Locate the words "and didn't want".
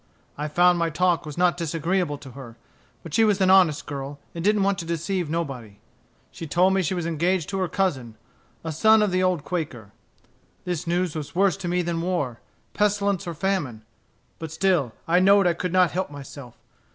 4.33-4.79